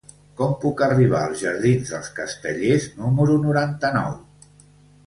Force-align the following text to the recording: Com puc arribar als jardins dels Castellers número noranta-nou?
Com 0.39 0.53
puc 0.63 0.79
arribar 0.85 1.19
als 1.25 1.43
jardins 1.45 1.91
dels 1.97 2.09
Castellers 2.21 2.89
número 3.05 3.39
noranta-nou? 3.47 4.19